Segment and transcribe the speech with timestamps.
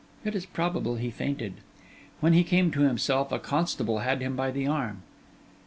[0.25, 1.57] It is probable he fainted.
[2.21, 5.03] When he came to himself, a constable had him by the arm.